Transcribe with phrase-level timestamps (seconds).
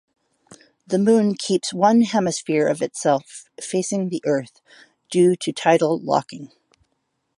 [0.87, 4.59] The Moon keeps one hemisphere of itself facing the Earth,
[5.11, 6.49] due to tidal locking.